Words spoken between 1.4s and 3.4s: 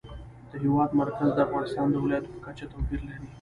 افغانستان د ولایاتو په کچه توپیر لري.